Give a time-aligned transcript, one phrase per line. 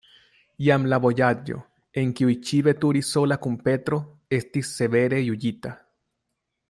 [0.67, 1.57] Jam la vojaĝo,
[2.03, 4.01] en kiu ŝi veturis sola kun Petro,
[4.39, 5.77] estis severe juĝita.